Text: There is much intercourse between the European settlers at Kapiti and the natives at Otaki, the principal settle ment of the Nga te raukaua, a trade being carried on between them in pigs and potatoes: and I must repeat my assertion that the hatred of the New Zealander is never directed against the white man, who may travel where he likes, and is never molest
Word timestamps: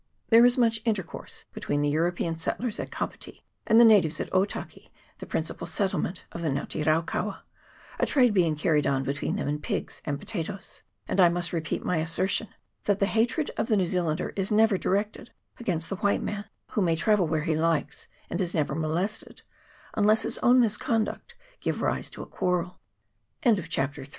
There 0.29 0.43
is 0.47 0.57
much 0.57 0.81
intercourse 0.83 1.45
between 1.53 1.83
the 1.83 1.89
European 1.89 2.35
settlers 2.35 2.79
at 2.79 2.89
Kapiti 2.89 3.45
and 3.67 3.79
the 3.79 3.85
natives 3.85 4.19
at 4.19 4.31
Otaki, 4.31 4.89
the 5.19 5.27
principal 5.27 5.67
settle 5.67 5.99
ment 5.99 6.25
of 6.31 6.41
the 6.41 6.49
Nga 6.49 6.65
te 6.69 6.83
raukaua, 6.83 7.41
a 7.99 8.05
trade 8.07 8.33
being 8.33 8.55
carried 8.55 8.87
on 8.87 9.03
between 9.03 9.35
them 9.35 9.47
in 9.47 9.59
pigs 9.59 10.01
and 10.03 10.17
potatoes: 10.19 10.81
and 11.07 11.19
I 11.21 11.29
must 11.29 11.53
repeat 11.53 11.85
my 11.85 11.97
assertion 11.97 12.47
that 12.85 12.97
the 12.97 13.05
hatred 13.05 13.51
of 13.57 13.67
the 13.67 13.77
New 13.77 13.85
Zealander 13.85 14.33
is 14.35 14.51
never 14.51 14.75
directed 14.75 15.29
against 15.59 15.87
the 15.87 15.97
white 15.97 16.23
man, 16.23 16.45
who 16.69 16.81
may 16.81 16.95
travel 16.95 17.27
where 17.27 17.43
he 17.43 17.55
likes, 17.55 18.07
and 18.27 18.41
is 18.41 18.55
never 18.55 18.73
molest 18.73 19.23